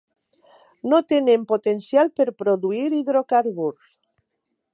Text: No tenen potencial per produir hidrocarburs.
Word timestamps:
No 0.93 1.01
tenen 1.13 1.45
potencial 1.53 2.11
per 2.21 2.27
produir 2.41 2.89
hidrocarburs. 3.03 3.95